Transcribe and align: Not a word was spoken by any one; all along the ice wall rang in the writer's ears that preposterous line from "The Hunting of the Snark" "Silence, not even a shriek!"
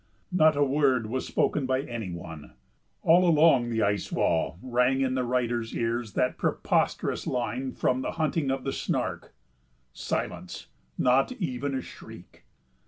Not 0.31 0.57
a 0.57 0.63
word 0.63 1.05
was 1.05 1.27
spoken 1.27 1.67
by 1.67 1.81
any 1.83 2.09
one; 2.09 2.53
all 3.03 3.23
along 3.29 3.69
the 3.69 3.83
ice 3.83 4.11
wall 4.11 4.57
rang 4.59 5.01
in 5.01 5.13
the 5.13 5.23
writer's 5.23 5.75
ears 5.75 6.13
that 6.13 6.39
preposterous 6.39 7.27
line 7.27 7.71
from 7.73 8.01
"The 8.01 8.13
Hunting 8.13 8.49
of 8.49 8.63
the 8.63 8.73
Snark" 8.73 9.35
"Silence, 9.93 10.65
not 10.97 11.31
even 11.33 11.75
a 11.75 11.83
shriek!" 11.83 12.45